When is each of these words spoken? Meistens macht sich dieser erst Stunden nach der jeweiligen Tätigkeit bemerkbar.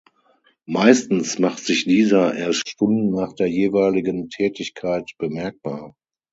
Meistens 0.65 1.37
macht 1.37 1.63
sich 1.63 1.83
dieser 1.83 2.33
erst 2.35 2.67
Stunden 2.67 3.11
nach 3.11 3.33
der 3.33 3.45
jeweiligen 3.45 4.29
Tätigkeit 4.29 5.11
bemerkbar. 5.19 5.95